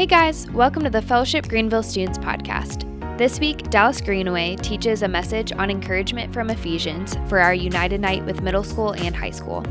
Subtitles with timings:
[0.00, 2.88] Hey guys, welcome to the Fellowship Greenville Students Podcast.
[3.18, 8.24] This week, Dallas Greenaway teaches a message on encouragement from Ephesians for our United Night
[8.24, 9.62] with middle school and high school.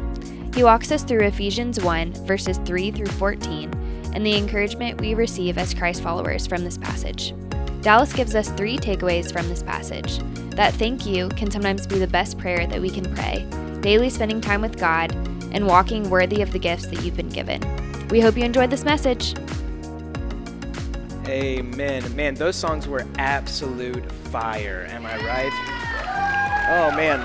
[0.54, 3.74] He walks us through Ephesians 1, verses 3 through 14,
[4.14, 7.34] and the encouragement we receive as Christ followers from this passage.
[7.82, 10.20] Dallas gives us three takeaways from this passage.
[10.52, 13.48] That thank you can sometimes be the best prayer that we can pray,
[13.82, 15.12] daily spending time with God,
[15.52, 17.60] and walking worthy of the gifts that you've been given.
[18.10, 19.34] We hope you enjoyed this message.
[21.30, 22.16] Amen.
[22.16, 24.88] Man, those songs were absolute fire.
[24.90, 25.52] Am I right?
[26.72, 27.20] Oh, man.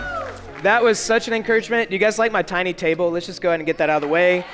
[0.62, 1.90] That was such an encouragement.
[1.90, 3.10] You guys like my tiny table?
[3.10, 4.44] Let's just go ahead and get that out of the way.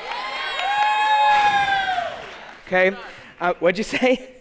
[2.67, 2.97] Okay.
[3.41, 4.37] Uh, what'd you say?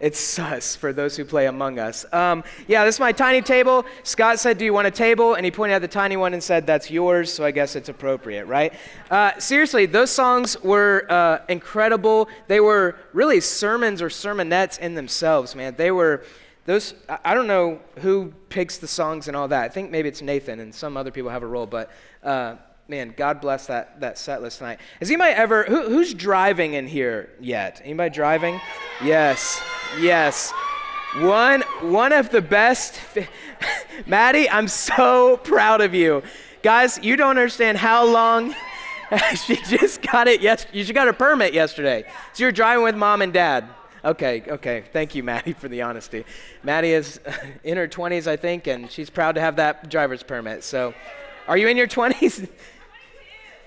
[0.00, 2.06] It's sus for those who play Among Us.
[2.10, 3.84] Um, yeah, this is my tiny table.
[4.02, 5.34] Scott said, Do you want a table?
[5.34, 7.90] And he pointed at the tiny one and said, That's yours, so I guess it's
[7.90, 8.72] appropriate, right?
[9.10, 12.30] Uh, seriously, those songs were uh, incredible.
[12.48, 15.74] They were really sermons or sermonettes in themselves, man.
[15.76, 16.24] They were.
[16.66, 19.64] Those, I don't know who picks the songs and all that.
[19.64, 21.90] I think maybe it's Nathan and some other people have a role, but
[22.22, 22.56] uh,
[22.90, 24.80] man, God bless that, that set list tonight.
[24.98, 27.80] Has anybody ever, who, who's driving in here yet?
[27.84, 28.60] Anybody driving?
[29.02, 29.62] Yes.
[30.00, 30.50] Yes.
[31.18, 33.00] One, one of the best.
[34.06, 36.24] Maddie, I'm so proud of you.
[36.64, 38.56] Guys, you don't understand how long
[39.46, 42.04] she just got it yes you got her permit yesterday.
[42.32, 43.68] So you're driving with mom and dad.
[44.04, 44.82] Okay, okay.
[44.92, 46.24] Thank you, Maddie, for the honesty.
[46.64, 47.20] Maddie is
[47.62, 50.64] in her 20s, I think, and she's proud to have that driver's permit.
[50.64, 50.92] So,
[51.46, 52.48] are you in your 20s?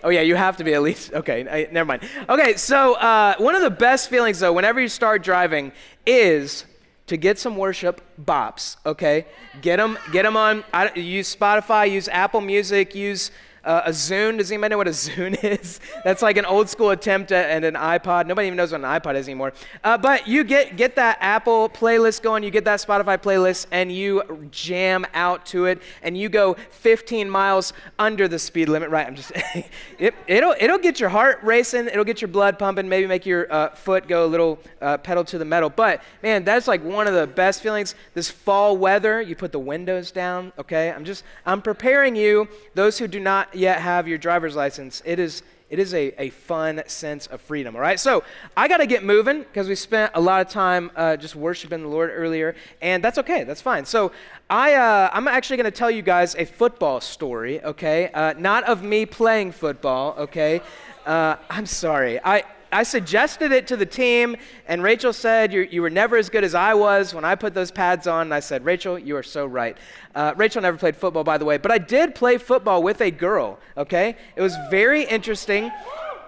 [0.03, 1.13] Oh, yeah, you have to be at least.
[1.13, 2.03] Okay, I, never mind.
[2.27, 5.71] Okay, so uh, one of the best feelings, though, whenever you start driving,
[6.05, 6.65] is
[7.07, 9.25] to get some worship bops, okay?
[9.61, 13.31] Get them, get them on, I, use Spotify, use Apple Music, use
[13.63, 14.37] uh, a Zune.
[14.37, 15.79] Does anybody know what a Zune is?
[16.03, 18.27] That's like an old school attempt at, at an iPod.
[18.27, 19.53] Nobody even knows what an iPod is anymore.
[19.83, 23.91] Uh, but you get, get that Apple playlist going, you get that Spotify playlist, and
[23.91, 28.89] you jam out to it, and you go 15 miles under the speed limit.
[28.89, 29.31] Right, I'm just,
[29.99, 33.51] it, it'll, it'll get your heart racing, it'll get your blood pumping, maybe make your
[33.51, 35.69] uh, foot go a little uh, pedal to the metal.
[35.69, 37.95] But man, that's like one of the best feelings.
[38.13, 40.91] This fall weather, you put the windows down, okay?
[40.91, 45.19] I'm just, I'm preparing you, those who do not yet have your driver's license, it
[45.19, 45.43] is
[45.73, 47.99] it is a, a fun sense of freedom, all right?
[47.99, 48.23] So
[48.55, 51.81] I got to get moving because we spent a lot of time uh, just worshiping
[51.81, 53.83] the Lord earlier, and that's okay, that's fine.
[53.85, 54.11] So
[54.51, 58.11] I, uh, I'm actually going to tell you guys a football story, okay?
[58.13, 60.61] Uh, not of me playing football, okay?
[61.07, 62.23] Uh, I'm sorry.
[62.23, 64.35] I, I suggested it to the team,
[64.67, 67.71] and Rachel said, You were never as good as I was when I put those
[67.71, 68.27] pads on.
[68.27, 69.77] And I said, Rachel, you are so right.
[70.15, 73.11] Uh, Rachel never played football, by the way, but I did play football with a
[73.11, 74.17] girl, okay?
[74.35, 75.71] It was very interesting.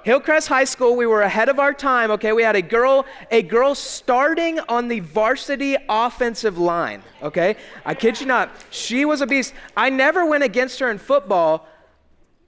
[0.03, 2.31] Hillcrest High School, we were ahead of our time, okay?
[2.31, 7.55] We had a girl, a girl starting on the varsity offensive line, okay?
[7.83, 8.51] I kid you not.
[8.69, 9.55] She was a beast.
[9.75, 11.67] I never went against her in football.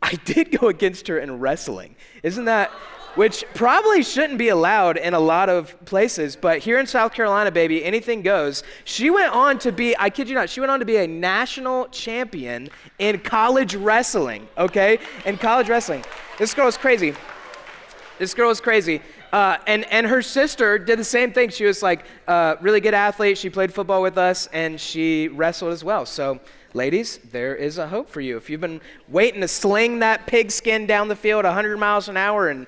[0.04, 1.96] I did go against her in wrestling.
[2.22, 2.72] Isn't that
[3.18, 7.50] which probably shouldn't be allowed in a lot of places, but here in South Carolina,
[7.50, 8.62] baby, anything goes.
[8.86, 11.08] She went on to be, I kid you not, she went on to be a
[11.08, 12.70] national champion
[13.00, 15.00] in college wrestling, okay?
[15.26, 16.06] In college wrestling.
[16.38, 17.16] This girl is crazy.
[18.20, 19.02] This girl is crazy.
[19.34, 21.50] Uh, and, and her sister did the same thing.
[21.50, 23.40] She was like uh, really good athlete.
[23.40, 26.06] She played football with us and she wrestled as well.
[26.06, 26.40] So,
[26.76, 28.38] ladies, there is a hope for you.
[28.38, 28.80] If you've been
[29.10, 32.68] waiting to sling that pigskin down the field 100 miles an hour and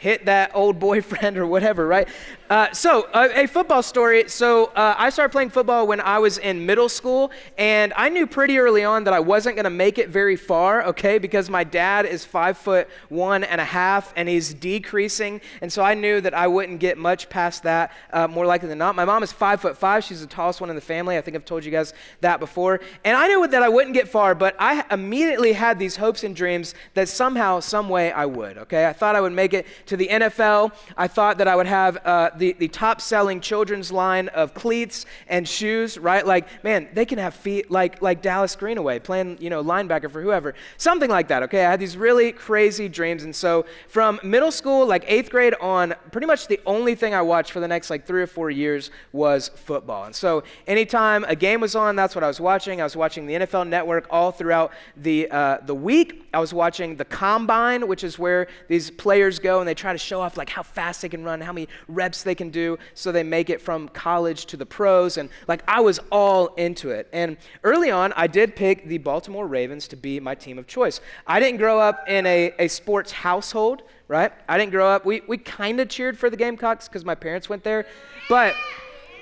[0.00, 2.08] hit that old boyfriend or whatever, right?
[2.50, 4.28] Uh, so, uh, a football story.
[4.28, 8.26] So, uh, I started playing football when I was in middle school, and I knew
[8.26, 11.62] pretty early on that I wasn't going to make it very far, okay, because my
[11.62, 16.20] dad is five foot one and a half, and he's decreasing, and so I knew
[16.22, 18.96] that I wouldn't get much past that, uh, more likely than not.
[18.96, 21.16] My mom is five foot five; she's the tallest one in the family.
[21.16, 24.08] I think I've told you guys that before, and I knew that I wouldn't get
[24.08, 28.58] far, but I immediately had these hopes and dreams that somehow, some way, I would.
[28.58, 30.72] Okay, I thought I would make it to the NFL.
[30.96, 35.06] I thought that I would have uh, the, the top selling children's line of cleats
[35.28, 36.26] and shoes, right?
[36.26, 40.20] Like, man, they can have feet like, like Dallas Greenaway playing, you know, linebacker for
[40.20, 40.54] whoever.
[40.76, 41.64] Something like that, okay?
[41.64, 43.22] I had these really crazy dreams.
[43.22, 47.22] And so from middle school, like eighth grade on, pretty much the only thing I
[47.22, 50.04] watched for the next like three or four years was football.
[50.04, 52.80] And so anytime a game was on, that's what I was watching.
[52.80, 56.96] I was watching the NFL network all throughout the, uh, the week I was watching
[56.96, 60.48] the combine, which is where these players go and they try to show off like
[60.48, 63.60] how fast they can run, how many reps they can do, so they make it
[63.60, 65.16] from college to the pros.
[65.16, 67.08] And like I was all into it.
[67.12, 71.00] And early on, I did pick the Baltimore Ravens to be my team of choice.
[71.26, 74.32] I didn't grow up in a, a sports household, right?
[74.48, 75.04] I didn't grow up.
[75.04, 77.86] We we kind of cheered for the Gamecocks because my parents went there,
[78.28, 78.54] but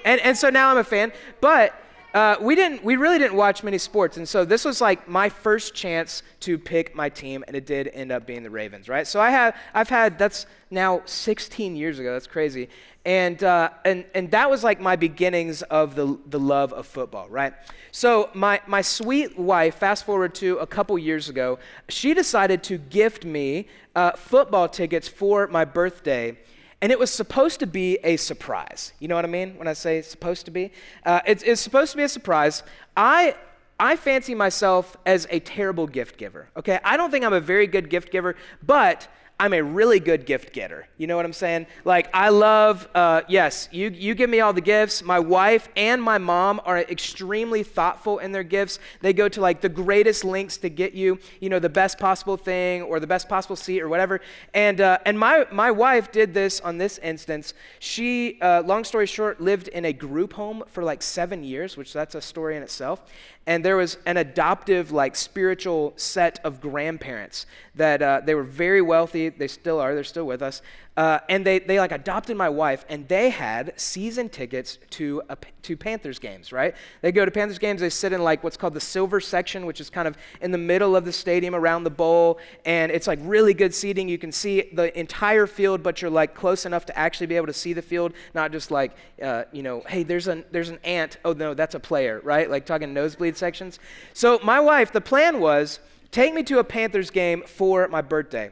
[0.05, 1.75] and and so now I'm a fan, but
[2.15, 5.29] uh, we didn't we really didn't watch many sports and so this was like my
[5.29, 9.07] first chance to pick my team and it did end up being the ravens right?
[9.07, 12.69] So i have i've had that's now 16 years ago that's crazy.
[13.05, 17.29] And uh, and and that was like my beginnings of the the love of football
[17.29, 17.53] right?
[17.93, 21.59] So my my sweet wife fast forward to a couple years ago
[21.89, 26.39] she decided to gift me uh, football tickets for my birthday
[26.81, 28.93] and it was supposed to be a surprise.
[28.99, 30.73] You know what I mean when I say supposed to be?
[31.05, 32.63] Uh, it's, it's supposed to be a surprise.
[32.97, 33.35] I,
[33.81, 36.79] I fancy myself as a terrible gift giver, okay?
[36.85, 39.09] I don't think I'm a very good gift giver, but
[39.41, 40.89] I'm a really good gift getter.
[40.97, 41.67] You know what I'm saying?
[41.85, 45.01] Like, I love, uh, yes, you, you give me all the gifts.
[45.01, 48.81] My wife and my mom are extremely thoughtful in their gifts.
[49.01, 52.37] They go to like the greatest lengths to get you, you know, the best possible
[52.37, 54.21] thing or the best possible seat or whatever.
[54.55, 57.55] And, uh, and my, my wife did this on this instance.
[57.79, 61.93] She, uh, long story short, lived in a group home for like seven years, which
[61.93, 63.05] that's a story in itself
[63.49, 68.83] and there was an adoptive like spiritual set of grandparents that uh, they were very
[68.83, 69.31] wealthy.
[69.31, 69.95] They still are.
[69.95, 70.61] They're still with us
[70.99, 75.37] uh, and they, they like adopted my wife and they had season tickets to, a,
[75.63, 76.75] to panthers games right?
[77.03, 79.81] They go to panthers games they sit in like what's called the silver section which
[79.81, 83.21] is kind of in the middle of the stadium around the bowl and it's like
[83.23, 84.09] really good seating.
[84.09, 87.47] You can see the entire field but you're like close enough to actually be able
[87.47, 90.81] to see the field not just like uh, you know hey there's an there's an
[90.83, 91.19] ant.
[91.25, 92.51] Oh no that's a player right?
[92.51, 93.79] Like talking nosebleed sections.
[94.15, 95.79] So my wife the plan was
[96.11, 98.51] take me to a panthers game for my birthday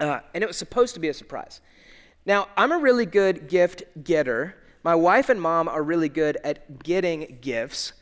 [0.00, 1.60] uh, and it was supposed to be a surprise.
[2.24, 4.56] Now, I'm a really good gift getter.
[4.82, 7.92] My wife and mom are really good at getting gifts,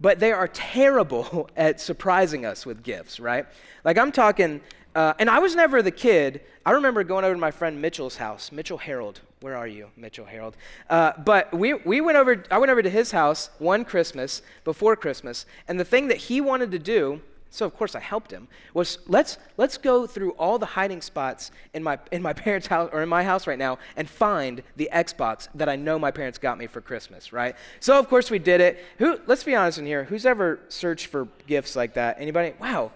[0.00, 3.46] but they are terrible at surprising us with gifts, right?
[3.84, 4.60] Like, I'm talking,
[4.94, 6.40] uh, and I was never the kid.
[6.64, 9.20] I remember going over to my friend Mitchell's house, Mitchell Harold.
[9.40, 10.56] Where are you, Mitchell Harold?
[10.88, 14.96] Uh, but we, we went over, I went over to his house one Christmas, before
[14.96, 17.20] Christmas, and the thing that he wanted to do
[17.54, 21.52] so of course I helped him, was let's, let's go through all the hiding spots
[21.72, 24.90] in my, in my parents' house or in my house right now and find the
[24.92, 27.54] Xbox that I know my parents got me for Christmas, right?
[27.78, 28.84] So of course we did it.
[28.98, 32.16] Who, let's be honest in here, who's ever searched for gifts like that?
[32.18, 32.54] Anybody?
[32.60, 32.90] Wow.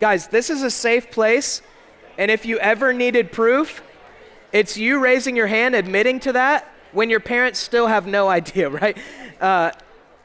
[0.00, 1.62] Guys, this is a safe place,
[2.18, 3.82] and if you ever needed proof,
[4.52, 8.68] it's you raising your hand admitting to that when your parents still have no idea,
[8.68, 8.98] right?
[9.40, 9.70] Uh,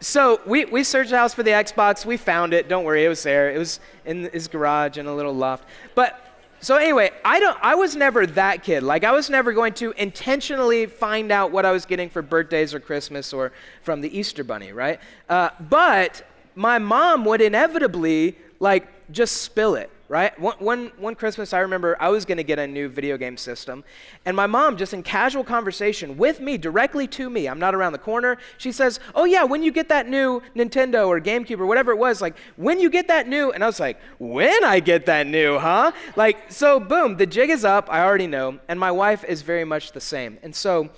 [0.01, 2.05] so we, we searched the house for the Xbox.
[2.05, 2.67] We found it.
[2.67, 3.51] Don't worry, it was there.
[3.51, 5.65] It was in his garage in a little loft.
[5.93, 6.19] But
[6.59, 7.57] so anyway, I don't.
[7.61, 8.81] I was never that kid.
[8.81, 12.73] Like I was never going to intentionally find out what I was getting for birthdays
[12.73, 13.51] or Christmas or
[13.83, 14.99] from the Easter Bunny, right?
[15.29, 20.37] Uh, but my mom would inevitably like just spill it right?
[20.37, 23.37] One, one, one Christmas, I remember I was going to get a new video game
[23.37, 23.85] system,
[24.25, 27.93] and my mom, just in casual conversation with me, directly to me, I'm not around
[27.93, 31.65] the corner, she says, Oh, yeah, when you get that new Nintendo or GameCube or
[31.65, 34.81] whatever it was, like, when you get that new, and I was like, When I
[34.81, 35.93] get that new, huh?
[36.17, 39.63] Like, so boom, the jig is up, I already know, and my wife is very
[39.63, 40.39] much the same.
[40.43, 40.89] And so,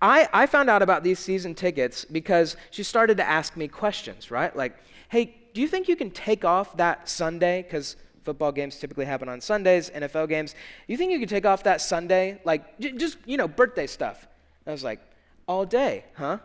[0.00, 4.30] I, I found out about these season tickets because she started to ask me questions,
[4.30, 4.54] right?
[4.54, 4.78] Like,
[5.08, 7.62] hey, do you think you can take off that Sunday?
[7.62, 10.54] Because football games typically happen on Sundays, NFL games.
[10.86, 12.40] You think you could take off that Sunday?
[12.44, 14.26] Like, j- just, you know, birthday stuff.
[14.66, 15.00] I was like,
[15.48, 16.38] all day, huh?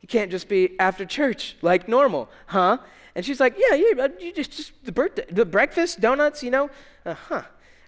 [0.00, 2.78] You can't just be after church like normal, huh?
[3.14, 6.70] And she's like, yeah, yeah, you just, just the birthday, the breakfast, donuts, you know?
[7.04, 7.42] Uh huh,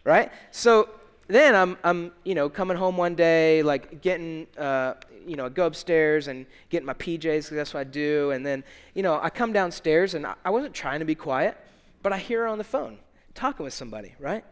[0.04, 0.30] right?
[0.50, 0.88] So
[1.28, 4.94] then I'm, I'm, you know, coming home one day, like getting, uh,
[5.26, 8.32] you know, I go upstairs and getting my PJs because that's what I do.
[8.32, 11.56] And then, you know, I come downstairs and I, I wasn't trying to be quiet,
[12.02, 12.98] but I hear her on the phone
[13.34, 14.44] talking with somebody, right?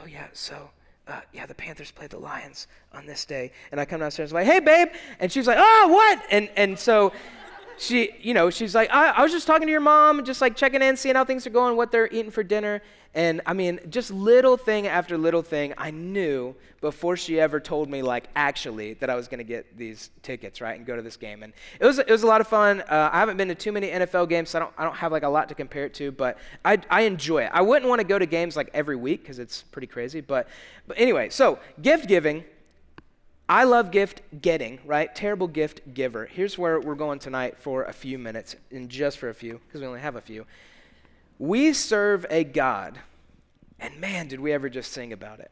[0.00, 0.70] Oh, yeah, so,
[1.06, 3.52] uh, yeah, the Panthers played the Lions on this day.
[3.72, 4.88] And I come downstairs, like, hey, babe.
[5.18, 6.22] And she's like, oh, what?
[6.30, 7.12] And, and so
[7.78, 10.56] she, you know, she's like, I, I was just talking to your mom, just like
[10.56, 12.82] checking in, seeing how things are going, what they're eating for dinner.
[13.14, 17.88] And I mean, just little thing after little thing, I knew before she ever told
[17.88, 21.02] me, like, actually, that I was going to get these tickets, right, and go to
[21.02, 21.42] this game.
[21.42, 22.82] And it was, it was a lot of fun.
[22.82, 25.10] Uh, I haven't been to too many NFL games, so I don't, I don't have,
[25.10, 27.50] like, a lot to compare it to, but I, I enjoy it.
[27.52, 30.20] I wouldn't want to go to games, like, every week because it's pretty crazy.
[30.20, 30.46] But,
[30.86, 32.44] but anyway, so gift giving.
[33.48, 35.14] I love gift getting, right?
[35.14, 36.26] Terrible gift giver.
[36.26, 39.80] Here's where we're going tonight for a few minutes, and just for a few, because
[39.80, 40.46] we only have a few.
[41.38, 42.98] We serve a God
[43.80, 45.50] And man, did we ever just sing about it.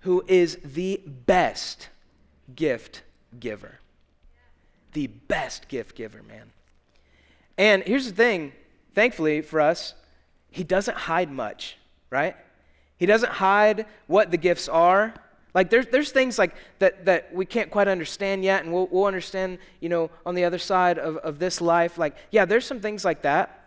[0.00, 1.88] Who is the best
[2.54, 3.02] gift
[3.38, 3.80] giver.
[4.92, 6.52] The best gift giver, man.
[7.58, 8.52] And here's the thing
[8.94, 9.94] thankfully for us,
[10.50, 11.76] he doesn't hide much,
[12.10, 12.36] right?
[12.96, 15.14] He doesn't hide what the gifts are.
[15.54, 19.04] Like there's, there's things like that, that we can't quite understand yet, and we'll, we'll
[19.04, 21.96] understand, you know, on the other side of, of this life.
[21.96, 23.60] Like, yeah, there's some things like that.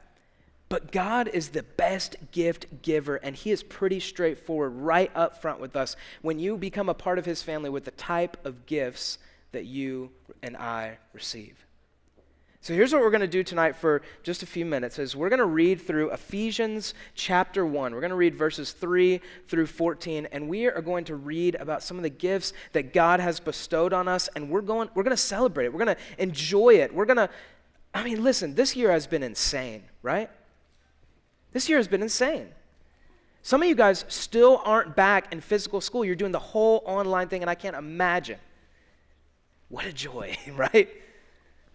[0.70, 5.62] But God is the best gift giver, and He is pretty straightforward right up front
[5.62, 9.17] with us when you become a part of His family with the type of gifts
[9.53, 10.12] that you
[10.44, 11.66] and I receive.
[12.67, 15.29] So here's what we're going to do tonight for just a few minutes is we're
[15.29, 17.93] going to read through Ephesians chapter 1.
[17.93, 21.81] We're going to read verses 3 through 14 and we are going to read about
[21.81, 25.15] some of the gifts that God has bestowed on us and we're going we're going
[25.15, 25.71] to celebrate it.
[25.71, 26.93] We're going to enjoy it.
[26.93, 27.29] We're going to
[27.93, 30.29] I mean, listen, this year has been insane, right?
[31.53, 32.50] This year has been insane.
[33.43, 36.03] Some of you guys still aren't back in physical school.
[36.03, 38.39] You're doing the whole online thing and I can't imagine.
[39.69, 40.89] What a joy, right?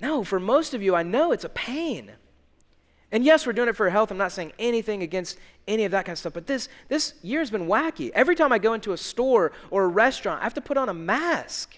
[0.03, 2.11] No, for most of you, I know it's a pain.
[3.13, 4.11] And yes, we're doing it for health.
[4.11, 7.51] I'm not saying anything against any of that kind of stuff, but this, this year's
[7.51, 8.11] been wacky.
[8.15, 10.89] Every time I go into a store or a restaurant, I have to put on
[10.89, 11.77] a mask.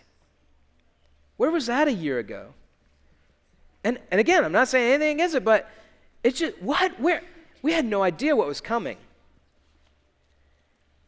[1.37, 2.55] Where was that a year ago?
[3.83, 5.71] And, and again, I'm not saying anything against it, but
[6.23, 6.99] it's just, what?
[6.99, 7.23] Where?
[7.61, 8.97] We had no idea what was coming.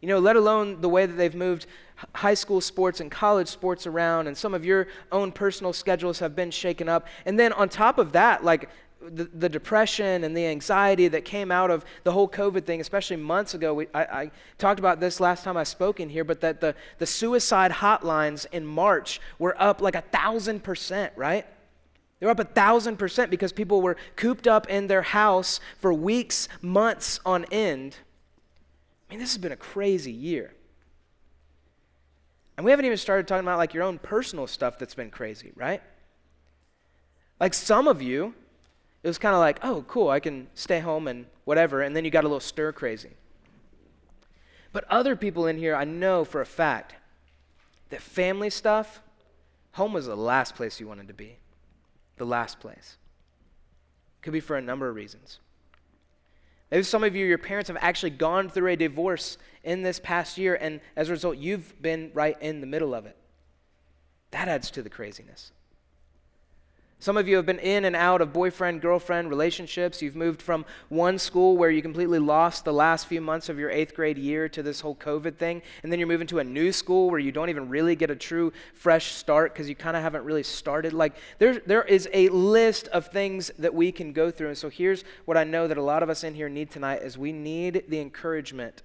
[0.02, 1.66] You know, let alone the way that they've moved
[2.14, 6.36] high school sports and college sports around, and some of your own personal schedules have
[6.36, 7.06] been shaken up.
[7.24, 8.68] And then on top of that, like
[9.00, 13.16] the, the depression and the anxiety that came out of the whole COVID thing, especially
[13.16, 13.74] months ago.
[13.74, 16.74] We, I, I, talked about this last time I spoke in here, but that the,
[16.98, 21.46] the suicide hotlines in March were up like a thousand percent, right?
[22.18, 25.92] They were up a thousand percent because people were cooped up in their house for
[25.92, 27.96] weeks, months on end.
[29.08, 30.54] I mean, this has been a crazy year.
[32.56, 35.52] And we haven't even started talking about like your own personal stuff that's been crazy,
[35.54, 35.82] right?
[37.38, 38.34] Like some of you,
[39.02, 42.04] it was kind of like, oh, cool, I can stay home and whatever, and then
[42.04, 43.10] you got a little stir crazy.
[44.72, 46.96] But other people in here, I know for a fact
[47.90, 49.00] that family stuff,
[49.72, 51.36] home was the last place you wanted to be.
[52.16, 52.96] The last place.
[54.22, 55.38] Could be for a number of reasons.
[56.70, 60.36] Maybe some of you, your parents have actually gone through a divorce in this past
[60.36, 63.16] year, and as a result, you've been right in the middle of it.
[64.32, 65.52] That adds to the craziness.
[66.98, 70.00] Some of you have been in and out of boyfriend girlfriend relationships.
[70.00, 73.70] You've moved from one school where you completely lost the last few months of your
[73.70, 75.60] eighth grade year to this whole COVID thing.
[75.82, 78.16] And then you're moving to a new school where you don't even really get a
[78.16, 80.94] true fresh start because you kind of haven't really started.
[80.94, 84.48] Like, there, there is a list of things that we can go through.
[84.48, 87.02] And so here's what I know that a lot of us in here need tonight
[87.02, 88.82] is we need the encouragement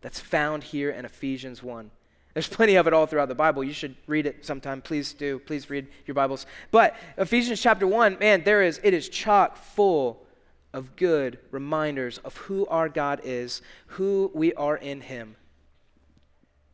[0.00, 1.92] that's found here in Ephesians 1.
[2.38, 3.64] There's plenty of it all throughout the Bible.
[3.64, 4.80] You should read it sometime.
[4.80, 5.40] Please do.
[5.40, 6.46] Please read your Bibles.
[6.70, 10.24] But Ephesians chapter 1, man, there is it is chock full
[10.72, 15.34] of good reminders of who our God is, who we are in him.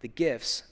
[0.00, 0.64] The gifts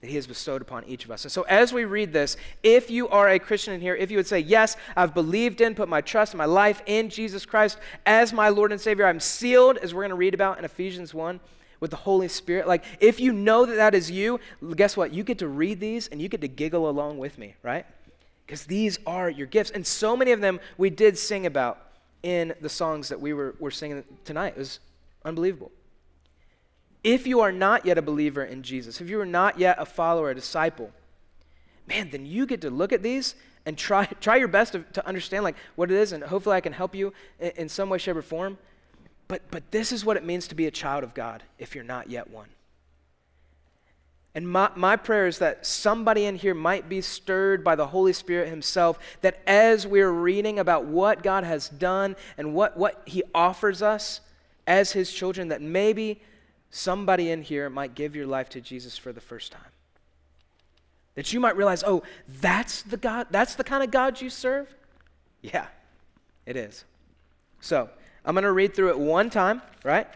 [0.00, 1.24] that he has bestowed upon each of us.
[1.24, 4.16] And so as we read this, if you are a Christian in here, if you
[4.16, 8.32] would say, "Yes, I've believed in, put my trust my life in Jesus Christ as
[8.32, 9.06] my Lord and Savior.
[9.06, 11.40] I'm sealed," as we're going to read about in Ephesians 1
[11.80, 12.66] with the Holy Spirit.
[12.66, 14.40] Like, if you know that that is you,
[14.74, 15.12] guess what?
[15.12, 17.86] You get to read these and you get to giggle along with me, right?
[18.46, 19.70] Because these are your gifts.
[19.70, 21.78] And so many of them we did sing about
[22.22, 24.54] in the songs that we were, were singing tonight.
[24.56, 24.80] It was
[25.24, 25.72] unbelievable.
[27.04, 29.86] If you are not yet a believer in Jesus, if you are not yet a
[29.86, 30.90] follower, a disciple,
[31.86, 35.06] man, then you get to look at these and try, try your best to, to
[35.06, 37.98] understand like what it is, and hopefully I can help you in, in some way,
[37.98, 38.58] shape, or form.
[39.28, 41.84] But, but this is what it means to be a child of God if you're
[41.84, 42.48] not yet one.
[44.34, 48.12] And my, my prayer is that somebody in here might be stirred by the Holy
[48.12, 53.22] Spirit Himself, that as we're reading about what God has done and what, what He
[53.34, 54.20] offers us
[54.66, 56.20] as His children, that maybe
[56.70, 59.62] somebody in here might give your life to Jesus for the first time.
[61.14, 64.74] That you might realize, oh, that's the God, that's the kind of God you serve?
[65.40, 65.66] Yeah,
[66.44, 66.84] it is.
[67.60, 67.88] So,
[68.26, 70.08] I'm going to read through it one time, right?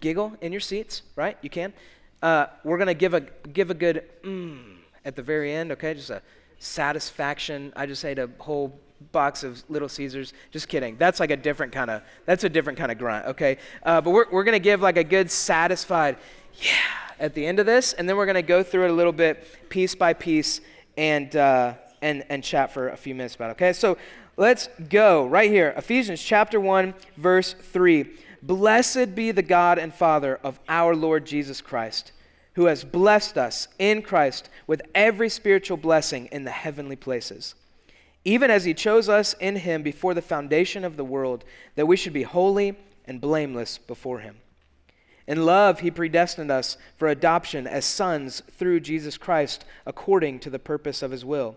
[0.00, 1.38] Giggle in your seats, right?
[1.40, 1.72] You can.
[2.20, 5.94] Uh, we're going to give a, give a good mmm at the very end, okay?
[5.94, 6.20] Just a
[6.58, 7.72] satisfaction.
[7.76, 8.76] I just ate a whole
[9.12, 10.32] box of Little Caesars.
[10.50, 10.96] Just kidding.
[10.96, 13.58] That's like a different kind of, that's a different kind of grunt, okay?
[13.84, 16.16] Uh, but we're, we're going to give like a good satisfied,
[16.54, 16.72] yeah,
[17.20, 17.92] at the end of this.
[17.92, 20.60] And then we're going to go through it a little bit piece by piece
[20.96, 23.72] and, uh, and, and chat for a few minutes about it, okay?
[23.72, 23.96] So
[24.36, 25.72] Let's go right here.
[25.76, 28.06] Ephesians chapter 1, verse 3.
[28.42, 32.10] Blessed be the God and Father of our Lord Jesus Christ,
[32.54, 37.54] who has blessed us in Christ with every spiritual blessing in the heavenly places,
[38.24, 41.44] even as he chose us in him before the foundation of the world,
[41.76, 42.76] that we should be holy
[43.06, 44.38] and blameless before him.
[45.28, 50.58] In love, he predestined us for adoption as sons through Jesus Christ, according to the
[50.58, 51.56] purpose of his will,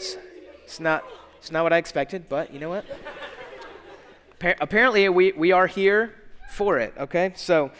[0.00, 0.16] It's,
[0.64, 1.04] it's, not,
[1.38, 2.86] it's not what I expected, but you know what?
[4.40, 6.14] Apparently, we, we are here
[6.48, 7.34] for it, okay?
[7.36, 7.70] So,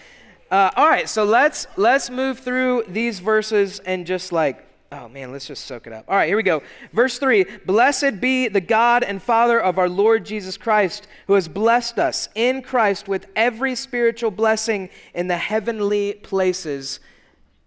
[0.50, 5.30] uh, all right, so let's, let's move through these verses and just like Oh man,
[5.30, 6.04] let's just soak it up.
[6.08, 6.64] All right, here we go.
[6.92, 11.46] Verse 3 Blessed be the God and Father of our Lord Jesus Christ, who has
[11.46, 16.98] blessed us in Christ with every spiritual blessing in the heavenly places.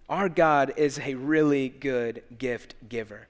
[0.10, 3.30] Our God is a really good gift giver.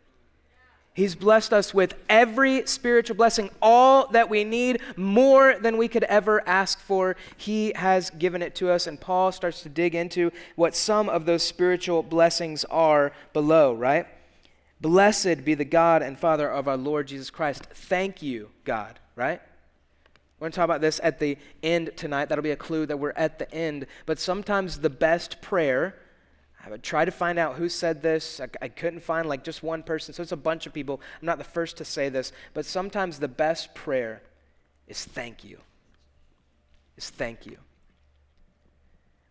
[0.95, 6.03] He's blessed us with every spiritual blessing, all that we need, more than we could
[6.03, 7.15] ever ask for.
[7.35, 8.85] He has given it to us.
[8.85, 14.05] And Paul starts to dig into what some of those spiritual blessings are below, right?
[14.81, 17.65] Blessed be the God and Father of our Lord Jesus Christ.
[17.73, 19.41] Thank you, God, right?
[20.37, 22.29] We're going to talk about this at the end tonight.
[22.29, 23.87] That'll be a clue that we're at the end.
[24.05, 25.95] But sometimes the best prayer
[26.65, 28.39] I would try to find out who said this.
[28.39, 30.13] I, I, couldn't find like just one person.
[30.13, 31.01] So it's a bunch of people.
[31.21, 34.21] I'm not the first to say this, but sometimes the best prayer
[34.87, 35.59] is thank you.
[36.95, 37.57] Is thank you.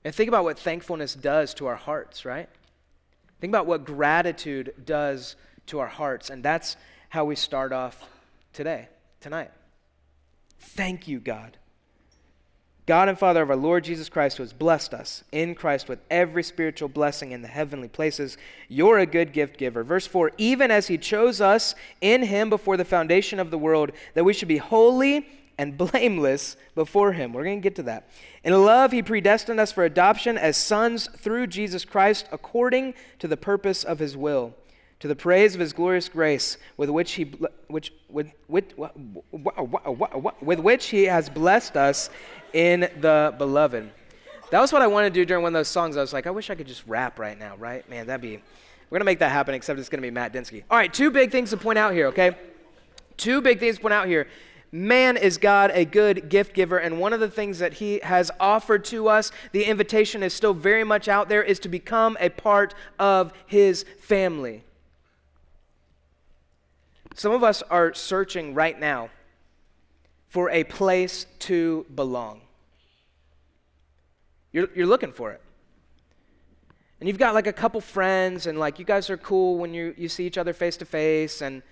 [0.04, 2.48] And think about what thankfulness does to our hearts, right?
[3.40, 6.28] Think about what gratitude does to our hearts.
[6.28, 6.76] And that's
[7.09, 8.09] how we start off
[8.52, 8.88] today,
[9.20, 9.52] tonight.
[10.59, 11.57] Thank you, God.
[12.85, 16.01] God and Father of our Lord Jesus Christ, who has blessed us in Christ with
[16.11, 18.37] every spiritual blessing in the heavenly places,
[18.68, 19.85] you're a good gift giver.
[19.85, 23.92] Verse 4 Even as he chose us in him before the foundation of the world,
[24.14, 27.33] that we should be holy and blameless before him.
[27.33, 28.09] We're going to get to that.
[28.42, 33.37] In love, he predestined us for adoption as sons through Jesus Christ, according to the
[33.37, 34.55] purpose of his will
[35.02, 37.24] to the praise of his glorious grace with which he
[37.66, 38.72] which with, with,
[40.40, 42.08] with which he has blessed us
[42.52, 43.90] in the beloved.
[44.52, 45.96] That was what I wanted to do during one of those songs.
[45.96, 47.88] I was like, I wish I could just rap right now, right?
[47.90, 48.40] Man, that'd be,
[48.90, 50.62] we're to make that happen, except it's to be Matt Dinsky.
[50.70, 52.36] All right, two big things to point out here, okay?
[53.16, 54.28] Two big things to point out here.
[54.70, 58.30] Man is God a good gift giver, and one of the things that He has
[58.38, 62.28] offered to us, the invitation is still very much out there, is to become a
[62.28, 64.62] part of His family.
[67.14, 69.11] Some of us are searching right now
[70.29, 72.40] for a place to belong.
[74.53, 75.40] You're, you're looking for it.
[77.01, 79.94] And you've got like a couple friends, and like you guys are cool when you,
[79.98, 81.62] you see each other face to face, and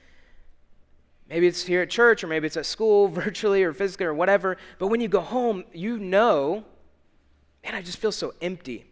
[1.28, 4.56] maybe it's here at church, or maybe it's at school, virtually or physically, or whatever.
[4.78, 6.64] But when you go home, you know,
[7.64, 8.86] man, I just feel so empty.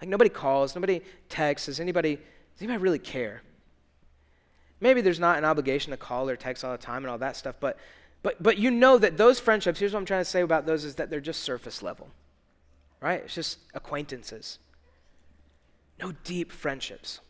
[0.00, 1.66] Like nobody calls, nobody texts.
[1.66, 3.42] Does anybody, does anybody really care?
[4.82, 7.36] Maybe there's not an obligation to call or text all the time and all that
[7.36, 7.78] stuff, but
[8.22, 10.84] but, but you know that those friendships, here's what I'm trying to say about those,
[10.84, 12.08] is that they're just surface level,
[13.00, 13.22] right?
[13.24, 14.58] It's just acquaintances.
[16.00, 17.20] No deep friendships.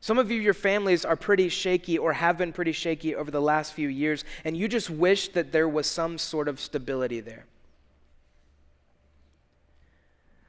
[0.00, 3.40] Some of you, your families are pretty shaky or have been pretty shaky over the
[3.40, 7.46] last few years, and you just wish that there was some sort of stability there.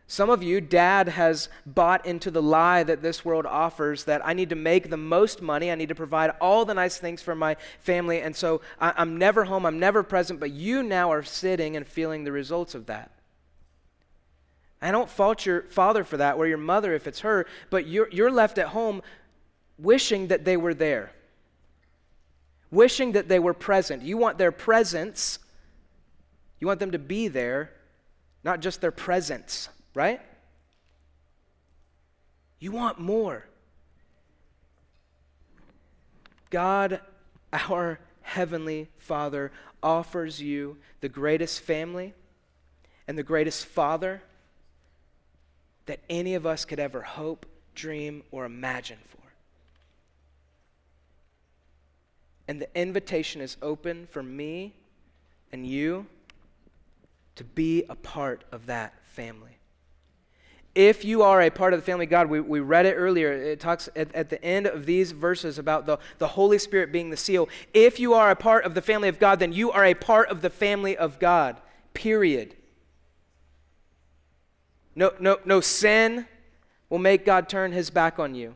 [0.08, 4.34] Some of you, dad has bought into the lie that this world offers that I
[4.34, 7.36] need to make the most money, I need to provide all the nice things for
[7.36, 11.24] my family, and so I, am never home, I'm never present, but you now are
[11.24, 13.12] sitting and feeling the results of that.
[14.82, 18.10] I don't fault your father for that or your mother if it's her, but you're,
[18.12, 19.02] you're left at home
[19.78, 21.13] wishing that they were there,
[22.70, 24.04] wishing that they were present.
[24.04, 25.39] You want their presence
[26.63, 27.72] You want them to be there,
[28.46, 30.22] not just their presence, right?
[32.60, 33.46] You want more.
[36.50, 37.02] God,
[37.52, 39.52] our Heavenly Father,
[39.82, 42.14] offers you the greatest family
[43.08, 44.22] and the greatest Father
[45.86, 49.18] that any of us could ever hope, dream, or imagine for.
[52.48, 54.74] And the invitation is open for me
[55.52, 56.06] and you
[57.36, 59.58] to be a part of that family.
[60.76, 63.32] If you are a part of the family of God, we, we read it earlier.
[63.32, 67.12] It talks at, at the end of these verses about the, the Holy Spirit being
[67.12, 67.48] the seal.
[67.74, 70.30] If you are a part of the family of God, then you are a part
[70.30, 71.62] of the family of God,
[71.94, 72.56] period.
[74.96, 76.28] No, no, no sin
[76.90, 78.56] will make God turn his back on you.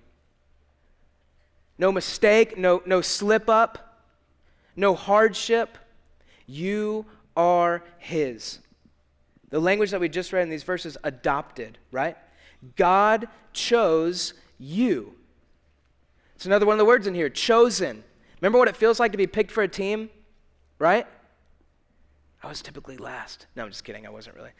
[1.78, 4.04] No mistake, no, no slip up,
[4.76, 5.78] no hardship.
[6.48, 8.60] You are his.
[9.50, 12.18] The language that we just read in these verses, adopted, right?
[12.76, 15.14] God chose you.
[16.36, 18.04] It's another one of the words in here, chosen.
[18.42, 20.10] Remember what it feels like to be picked for a team,
[20.80, 21.08] right?
[22.44, 23.48] I was typically last.
[23.56, 24.06] No, I'm just kidding.
[24.06, 24.52] I wasn't really.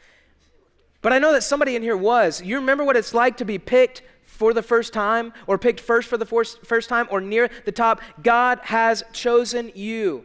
[1.00, 2.42] But I know that somebody in here was.
[2.42, 6.08] You remember what it's like to be picked for the first time, or picked first
[6.08, 8.00] for the first time, or near the top?
[8.22, 10.24] God has chosen you.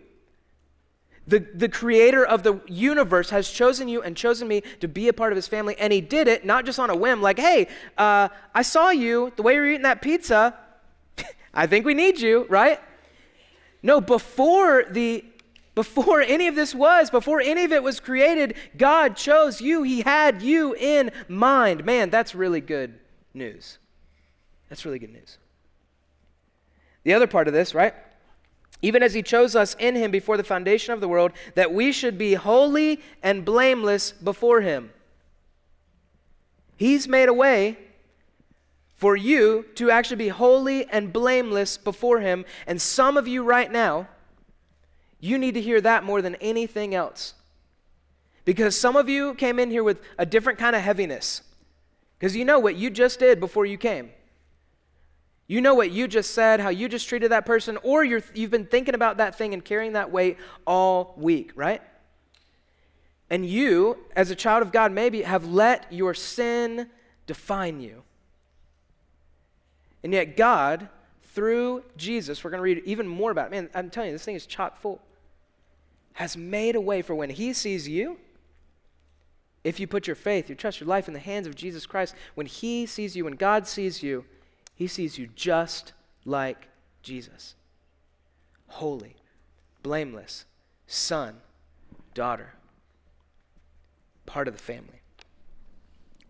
[1.25, 5.13] The, the creator of the universe has chosen you and chosen me to be a
[5.13, 7.67] part of his family, and he did it not just on a whim, like, hey,
[7.97, 10.57] uh, I saw you, the way you're eating that pizza,
[11.53, 12.79] I think we need you, right?
[13.81, 15.25] No, before the
[15.75, 19.81] before any of this was, before any of it was created, God chose you.
[19.81, 21.83] He had you in mind.
[21.83, 22.99] Man, that's really good
[23.33, 23.79] news.
[24.69, 25.39] That's really good news.
[27.03, 27.95] The other part of this, right?
[28.83, 31.91] Even as he chose us in him before the foundation of the world, that we
[31.91, 34.91] should be holy and blameless before him.
[36.75, 37.77] He's made a way
[38.97, 42.43] for you to actually be holy and blameless before him.
[42.67, 44.09] And some of you right now,
[45.21, 47.35] you need to hear that more than anything else.
[48.43, 51.41] Because some of you came in here with a different kind of heaviness.
[52.19, 54.09] Because you know what you just did before you came.
[55.47, 58.51] You know what you just said, how you just treated that person, or you have
[58.51, 61.81] been thinking about that thing and carrying that weight all week, right?
[63.29, 66.89] And you, as a child of God, maybe have let your sin
[67.25, 68.03] define you.
[70.03, 70.89] And yet, God,
[71.23, 73.51] through Jesus, we're going to read even more about it.
[73.51, 75.01] Man, I'm telling you, this thing is chock full.
[76.13, 78.17] Has made a way for when He sees you,
[79.63, 82.15] if you put your faith, your trust, your life in the hands of Jesus Christ,
[82.35, 84.25] when He sees you, when God sees you,
[84.75, 85.93] he sees you just
[86.25, 86.67] like
[87.01, 87.55] Jesus
[88.67, 89.15] holy,
[89.83, 90.45] blameless,
[90.87, 91.35] son,
[92.15, 92.53] daughter,
[94.25, 95.01] part of the family.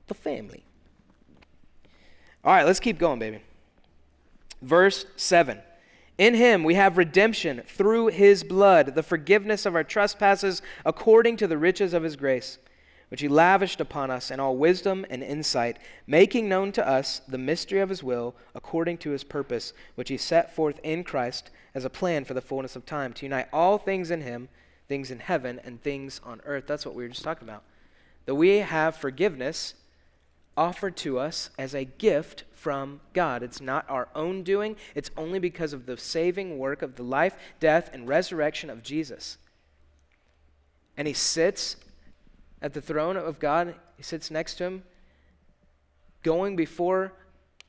[0.08, 0.66] The family.
[2.44, 3.40] All right, let's keep going, baby.
[4.62, 5.60] Verse 7.
[6.18, 11.48] In him we have redemption through his blood, the forgiveness of our trespasses according to
[11.48, 12.58] the riches of his grace
[13.14, 17.38] which he lavished upon us in all wisdom and insight, making known to us the
[17.38, 21.86] mystery of his will according to his purpose, which he set forth in Christ as
[21.86, 24.50] a plan for the fullness of time, to unite all things in him,
[24.88, 26.66] things in heaven and things on earth.
[26.66, 27.62] That's what we were just talking about.
[28.26, 29.76] That we have forgiveness
[30.58, 33.44] offered to us as a gift from God.
[33.44, 37.36] It's not our own doing, it's only because of the saving work of the life,
[37.60, 39.38] death, and resurrection of Jesus.
[40.98, 41.76] And he sits
[42.64, 43.76] at the throne of God.
[43.98, 44.84] He sits next to him,
[46.24, 47.14] going before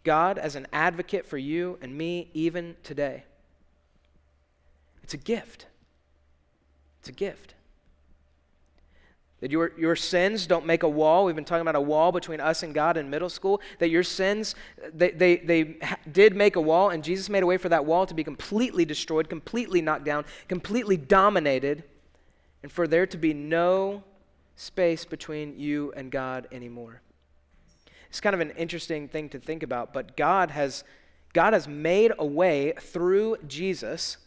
[0.04, 3.24] God as an advocate for you and me even today.
[5.02, 5.66] It's a gift.
[7.00, 7.54] It's a gift.
[9.40, 11.26] That your, your sins don't make a wall.
[11.26, 13.60] We've been talking about a wall between us and God in middle school.
[13.80, 14.54] That your sins,
[14.94, 15.76] they, they, they
[16.10, 18.84] did make a wall, and Jesus made a way for that wall to be completely
[18.86, 21.84] destroyed, completely knocked down, completely dominated,
[22.62, 24.04] and for there to be no
[24.56, 27.00] space between you and God anymore.
[28.08, 30.84] It's kind of an interesting thing to think about, but God has,
[31.32, 34.18] God has made a way through Jesus,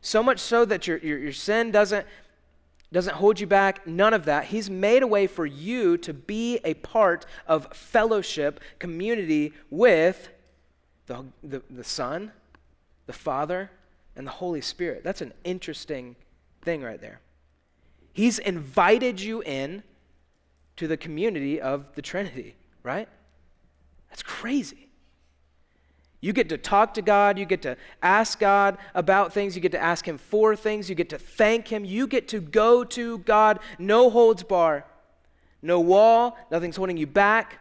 [0.00, 2.04] so much so that your, your, your sin doesn't,
[2.92, 4.46] doesn't hold you back, none of that.
[4.46, 10.30] He's made a way for you to be a part of fellowship, community with
[11.06, 12.32] the, the, the Son,
[13.06, 13.70] the Father,
[14.16, 15.04] and the Holy Spirit.
[15.04, 16.16] That's an interesting
[16.62, 17.20] thing right there.
[18.12, 19.82] He's invited you in
[20.76, 23.08] to the community of the Trinity, right?
[24.10, 24.88] That's crazy.
[26.20, 27.36] You get to talk to God.
[27.36, 29.56] You get to ask God about things.
[29.56, 30.88] You get to ask Him for things.
[30.88, 31.84] You get to thank Him.
[31.84, 34.86] You get to go to God, no holds bar,
[35.62, 37.60] no wall, nothing's holding you back,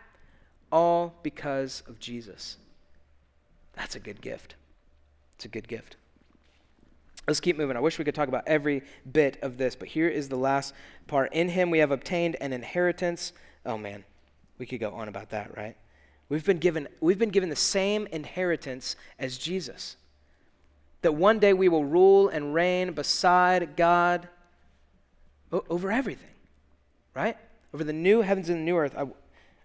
[0.72, 2.58] all because of Jesus.
[3.74, 4.56] That's a good gift.
[5.36, 5.96] It's a good gift.
[7.32, 7.78] Let's keep moving.
[7.78, 10.74] I wish we could talk about every bit of this, but here is the last
[11.08, 11.32] part.
[11.32, 13.32] In him we have obtained an inheritance.
[13.66, 14.04] Oh man,
[14.58, 15.78] we could go on about that, right?
[16.28, 19.96] We've been given, we've been given the same inheritance as Jesus.
[21.04, 24.28] That one day we will rule and reign beside God
[25.54, 26.36] over everything,
[27.16, 27.38] right?
[27.74, 28.94] Over the new heavens and the new earth.
[28.98, 29.08] I,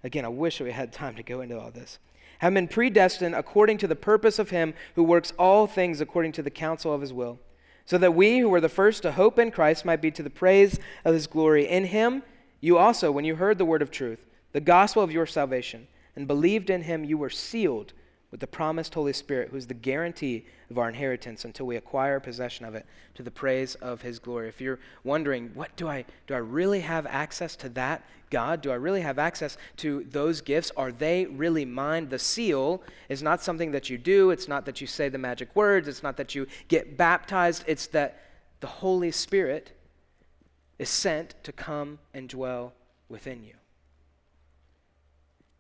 [0.05, 1.99] again, I wish we had time to go into all this.
[2.39, 6.43] Have been predestined according to the purpose of Him who works all things according to
[6.43, 7.41] the counsel of His will
[7.87, 10.31] so that we who were the first to hope in Christ might be to the
[10.31, 11.67] praise of his glory.
[11.67, 12.23] In him,
[12.61, 16.27] you also, when you heard the word of truth, the gospel of your salvation, and
[16.27, 17.93] believed in him, you were sealed
[18.37, 22.21] with the promised Holy Spirit, who is the guarantee of our inheritance until we acquire
[22.21, 24.47] possession of it to the praise of his glory.
[24.47, 28.61] If you're wondering, what do I do I really have access to that God?
[28.61, 30.71] Do I really have access to those gifts?
[30.77, 32.11] Are they really mine?
[32.11, 35.57] The seal is not something that you do, it's not that you say the magic
[35.57, 38.21] words, it's not that you get baptized, it's that
[38.61, 39.73] the Holy Spirit
[40.79, 42.75] is sent to come and dwell
[43.09, 43.55] within you.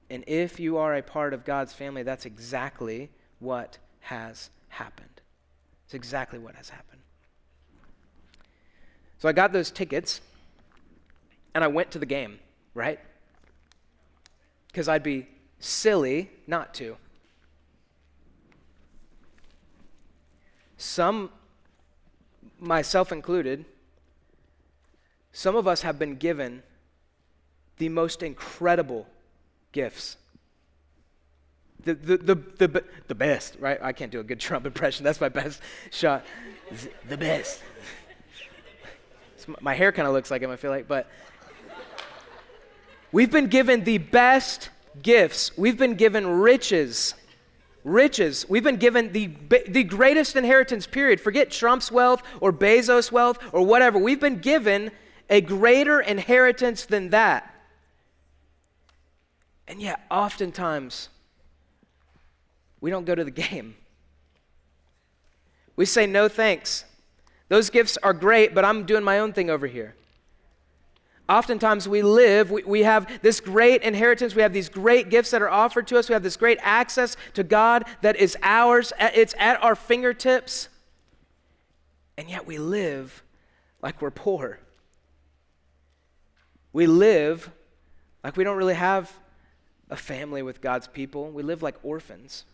[0.08, 5.20] And if you are a part of God's family, that's exactly what has happened.
[5.84, 7.00] It's exactly what has happened.
[9.18, 10.20] So I got those tickets
[11.54, 12.38] and I went to the game,
[12.74, 13.00] right?
[14.68, 15.26] Because I'd be
[15.58, 16.96] silly not to.
[20.76, 21.30] Some,
[22.60, 23.64] myself included,
[25.32, 26.62] some of us have been given
[27.78, 29.06] the most incredible
[29.72, 30.16] gifts.
[31.85, 32.35] The, the, the,
[32.66, 33.79] the, the best, right?
[33.81, 35.05] I can't do a good Trump impression.
[35.05, 36.24] That's my best shot.
[37.09, 37.62] The best.
[39.61, 41.09] my hair kind of looks like him, I feel like, but
[43.12, 44.70] we've been given the best
[45.02, 45.57] gifts.
[45.57, 47.14] We've been given riches.
[47.85, 48.48] Riches.
[48.48, 49.31] We've been given the,
[49.68, 51.20] the greatest inheritance, period.
[51.20, 53.98] Forget Trump's wealth or Bezos' wealth or whatever.
[53.98, 54.90] We've been given
[55.31, 57.55] a greater inheritance than that.
[59.68, 61.09] And yet, oftentimes,
[62.81, 63.76] we don't go to the game.
[65.74, 66.85] We say, no thanks.
[67.48, 69.94] Those gifts are great, but I'm doing my own thing over here.
[71.29, 75.42] Oftentimes, we live, we, we have this great inheritance, we have these great gifts that
[75.42, 79.35] are offered to us, we have this great access to God that is ours, it's
[79.38, 80.68] at our fingertips,
[82.16, 83.24] and yet we live
[83.83, 84.61] like we're poor.
[86.72, 87.50] We live
[88.22, 89.12] like we don't really have
[89.90, 91.31] a family with God's people.
[91.31, 92.44] We live like orphans.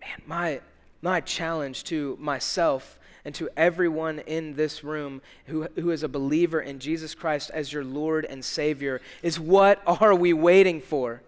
[0.00, 0.60] Man, my,
[1.02, 6.60] my challenge to myself and to everyone in this room who, who is a believer
[6.60, 11.22] in Jesus Christ as your Lord and Savior is what are we waiting for?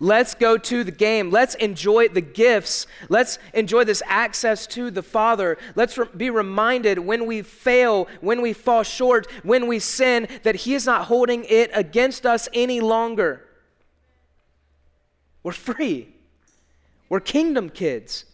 [0.00, 1.30] Let's go to the game.
[1.30, 2.86] Let's enjoy the gifts.
[3.08, 5.56] Let's enjoy this access to the Father.
[5.74, 10.56] Let's re- be reminded when we fail, when we fall short, when we sin, that
[10.56, 13.44] He is not holding it against us any longer.
[15.42, 16.08] We're free.
[17.08, 18.24] We're kingdom kids.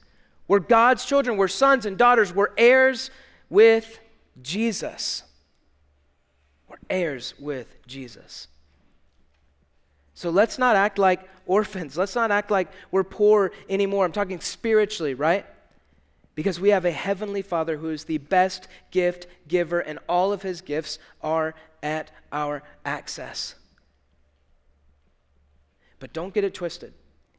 [0.48, 1.36] We're God's children.
[1.36, 2.34] We're sons and daughters.
[2.34, 3.10] We're heirs
[3.50, 4.00] with
[4.40, 5.24] Jesus.
[6.68, 8.48] We're heirs with Jesus.
[10.20, 11.96] So let's not act like orphans.
[11.96, 14.04] Let's not act like we're poor anymore.
[14.04, 15.46] I'm talking spiritually, right?
[16.34, 20.42] Because we have a heavenly Father who is the best gift giver, and all of
[20.42, 23.54] his gifts are at our access.
[26.00, 26.92] But don't get it twisted.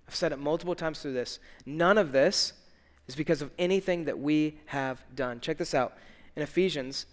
[0.07, 1.37] I've said it multiple times through this.
[1.67, 2.53] None of this
[3.07, 5.39] is because of anything that we have done.
[5.39, 5.95] Check this out.
[6.35, 7.05] In Ephesians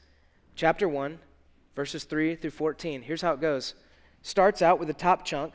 [0.57, 1.18] chapter 1,
[1.76, 3.74] verses 3 through 14, here's how it goes
[4.22, 5.54] starts out with the top chunk.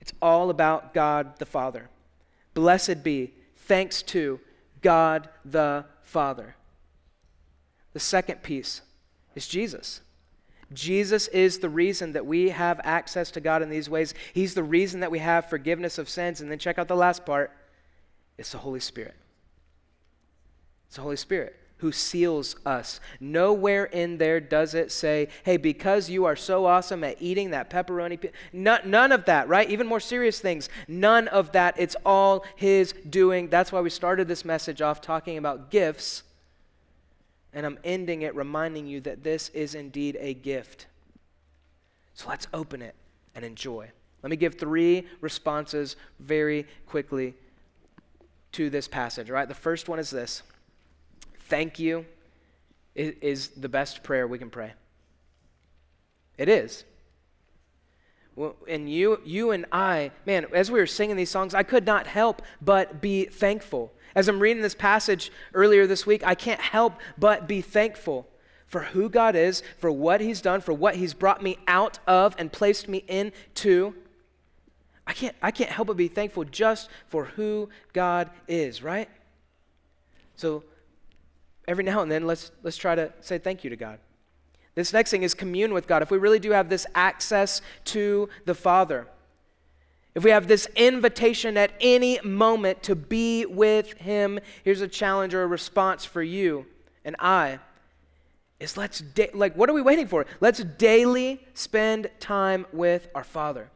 [0.00, 1.88] It's all about God the Father.
[2.52, 4.40] Blessed be, thanks to
[4.82, 6.56] God the Father.
[7.92, 8.82] The second piece
[9.34, 10.00] is Jesus.
[10.72, 14.14] Jesus is the reason that we have access to God in these ways.
[14.32, 16.40] He's the reason that we have forgiveness of sins.
[16.40, 17.52] And then check out the last part
[18.36, 19.14] it's the Holy Spirit.
[20.86, 22.98] It's the Holy Spirit who seals us.
[23.20, 27.68] Nowhere in there does it say, hey, because you are so awesome at eating that
[27.68, 28.30] pepperoni.
[28.54, 29.68] None, none of that, right?
[29.68, 30.70] Even more serious things.
[30.88, 31.74] None of that.
[31.76, 33.50] It's all His doing.
[33.50, 36.22] That's why we started this message off talking about gifts.
[37.52, 40.86] And I'm ending it reminding you that this is indeed a gift.
[42.14, 42.94] So let's open it
[43.34, 43.90] and enjoy.
[44.22, 47.34] Let me give three responses very quickly
[48.52, 49.46] to this passage, right?
[49.46, 50.42] The first one is this
[51.44, 52.06] Thank you
[52.94, 54.72] is the best prayer we can pray.
[56.38, 56.84] It is.
[58.68, 62.06] And you, you and I, man, as we were singing these songs, I could not
[62.06, 63.92] help but be thankful.
[64.14, 68.28] As I'm reading this passage earlier this week, I can't help but be thankful
[68.66, 72.34] for who God is, for what He's done, for what He's brought me out of
[72.38, 73.94] and placed me into.
[75.06, 79.08] I can't, I can't help but be thankful just for who God is, right?
[80.34, 80.64] So
[81.66, 83.98] every now and then, let's, let's try to say thank you to God.
[84.74, 86.02] This next thing is commune with God.
[86.02, 89.06] If we really do have this access to the Father,
[90.14, 95.34] if we have this invitation at any moment to be with Him, here's a challenge
[95.34, 96.66] or a response for you
[97.04, 97.60] and I
[98.60, 100.26] is let's da- like what are we waiting for?
[100.40, 103.70] Let's daily spend time with our Father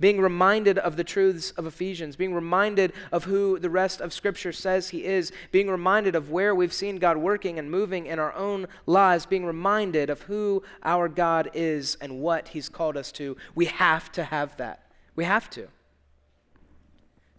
[0.00, 4.52] being reminded of the truths of Ephesians, being reminded of who the rest of Scripture
[4.52, 8.32] says He is, being reminded of where we've seen God working and moving in our
[8.34, 13.36] own lives, being reminded of who our God is and what He's called us to.
[13.54, 14.90] We have to have that.
[15.16, 15.68] We have to.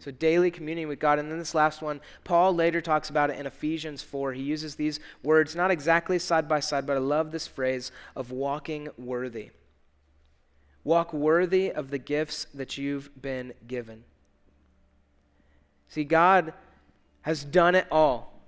[0.00, 1.18] So, daily communion with God.
[1.18, 4.32] And then this last one, Paul later talks about it in Ephesians 4.
[4.32, 8.30] He uses these words, not exactly side by side, but I love this phrase of
[8.30, 9.50] walking worthy.
[10.90, 14.02] Walk worthy of the gifts that you've been given.
[15.86, 16.52] See, God
[17.20, 18.42] has done it all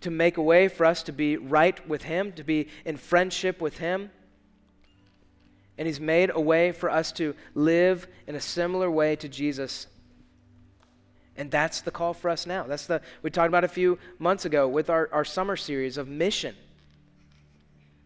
[0.00, 3.60] to make a way for us to be right with Him, to be in friendship
[3.60, 4.10] with Him.
[5.78, 9.86] And He's made a way for us to live in a similar way to Jesus.
[11.36, 12.64] And that's the call for us now.
[12.64, 16.08] That's the we talked about a few months ago with our, our summer series of
[16.08, 16.56] mission.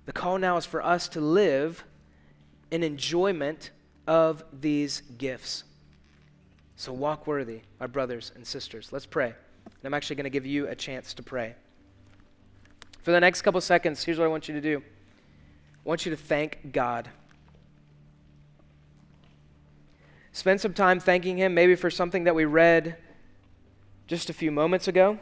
[0.05, 1.85] The call now is for us to live
[2.73, 3.71] an enjoyment
[4.07, 5.65] of these gifts.
[6.77, 8.93] So walk worthy, our brothers and sisters.
[8.93, 9.27] Let's pray.
[9.27, 11.55] And I'm actually going to give you a chance to pray.
[13.03, 16.11] For the next couple seconds, here's what I want you to do I want you
[16.11, 17.09] to thank God.
[20.33, 22.97] Spend some time thanking Him, maybe for something that we read
[24.07, 25.19] just a few moments ago.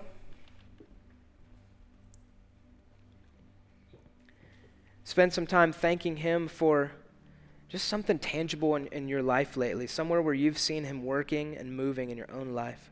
[5.04, 6.92] Spend some time thanking Him for
[7.68, 11.76] just something tangible in, in your life lately, somewhere where you've seen Him working and
[11.76, 12.90] moving in your own life.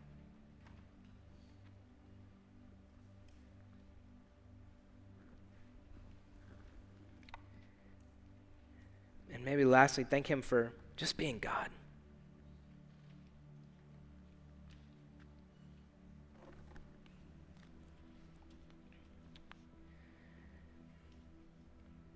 [9.33, 11.69] And maybe lastly, thank Him for just being God.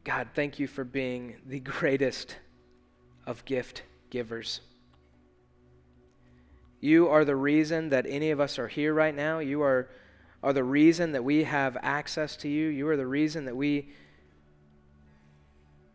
[0.05, 2.37] God, thank you for being the greatest
[3.31, 4.61] of gift givers.
[6.81, 9.39] You are the reason that any of us are here right now.
[9.39, 9.89] You are,
[10.43, 12.67] are the reason that we have access to you.
[12.67, 13.89] You are the reason that we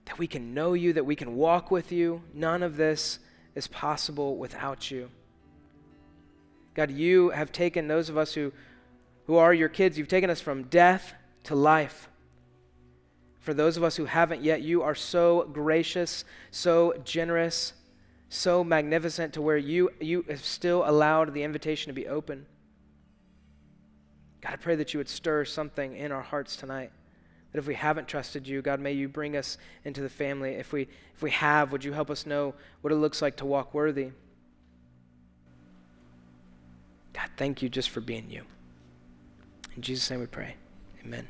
[0.06, 2.21] that we can know you, that we can walk with you.
[2.32, 3.17] None of this
[3.56, 5.10] is possible without you.
[6.76, 8.54] God, you have taken those of us who,
[9.26, 12.08] who are your kids, you've taken us from death to life.
[13.45, 17.73] For those of us who haven't yet, you are so gracious, so generous,
[18.27, 22.47] so magnificent to where you, you have still allowed the invitation to be open.
[24.41, 26.91] God, I pray that you would stir something in our hearts tonight.
[27.51, 30.55] That if we haven't trusted you, God, may you bring us into the family.
[30.55, 33.45] If we, if we have, would you help us know what it looks like to
[33.45, 34.10] walk worthy?
[37.13, 38.41] God, thank you just for being you.
[39.75, 40.55] In Jesus' name we pray.
[41.05, 41.27] Amen.